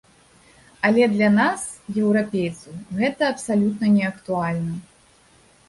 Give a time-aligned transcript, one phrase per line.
[0.87, 1.61] Але для нас,
[2.01, 4.73] еўрапейцаў, гэта абсалютна неактуальна.